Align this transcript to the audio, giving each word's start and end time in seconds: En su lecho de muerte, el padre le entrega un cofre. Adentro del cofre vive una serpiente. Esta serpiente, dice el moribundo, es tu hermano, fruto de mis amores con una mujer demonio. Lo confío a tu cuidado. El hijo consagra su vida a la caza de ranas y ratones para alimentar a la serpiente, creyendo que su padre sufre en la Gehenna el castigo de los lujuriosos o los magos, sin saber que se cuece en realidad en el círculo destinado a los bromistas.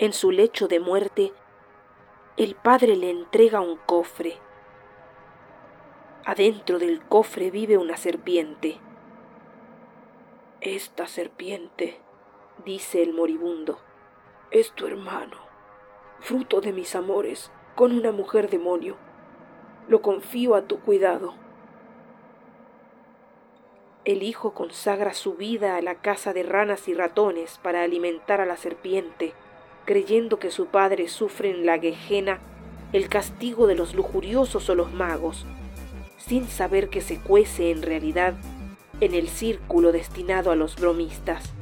En 0.00 0.12
su 0.12 0.30
lecho 0.30 0.68
de 0.68 0.78
muerte, 0.78 1.32
el 2.36 2.54
padre 2.54 2.94
le 2.94 3.10
entrega 3.10 3.60
un 3.60 3.76
cofre. 3.78 4.38
Adentro 6.24 6.78
del 6.78 7.04
cofre 7.04 7.50
vive 7.50 7.78
una 7.78 7.96
serpiente. 7.96 8.78
Esta 10.60 11.08
serpiente, 11.08 11.98
dice 12.64 13.02
el 13.02 13.12
moribundo, 13.12 13.80
es 14.52 14.70
tu 14.70 14.86
hermano, 14.86 15.36
fruto 16.20 16.60
de 16.60 16.72
mis 16.72 16.94
amores 16.94 17.50
con 17.74 17.90
una 17.90 18.12
mujer 18.12 18.50
demonio. 18.50 18.96
Lo 19.88 20.00
confío 20.00 20.54
a 20.54 20.62
tu 20.62 20.78
cuidado. 20.78 21.34
El 24.04 24.22
hijo 24.22 24.54
consagra 24.54 25.12
su 25.12 25.34
vida 25.34 25.74
a 25.74 25.82
la 25.82 25.96
caza 25.96 26.32
de 26.32 26.44
ranas 26.44 26.86
y 26.86 26.94
ratones 26.94 27.58
para 27.64 27.82
alimentar 27.82 28.40
a 28.40 28.46
la 28.46 28.56
serpiente, 28.56 29.34
creyendo 29.88 30.38
que 30.38 30.50
su 30.50 30.66
padre 30.66 31.08
sufre 31.08 31.48
en 31.48 31.64
la 31.64 31.78
Gehenna 31.78 32.40
el 32.92 33.08
castigo 33.08 33.66
de 33.66 33.74
los 33.74 33.94
lujuriosos 33.94 34.68
o 34.68 34.74
los 34.74 34.92
magos, 34.92 35.46
sin 36.18 36.46
saber 36.46 36.90
que 36.90 37.00
se 37.00 37.18
cuece 37.18 37.70
en 37.70 37.80
realidad 37.80 38.34
en 39.00 39.14
el 39.14 39.28
círculo 39.28 39.90
destinado 39.90 40.50
a 40.50 40.56
los 40.56 40.76
bromistas. 40.76 41.54